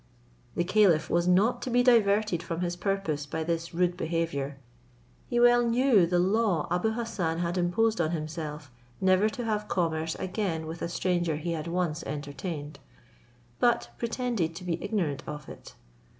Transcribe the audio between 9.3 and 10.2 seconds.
have commerce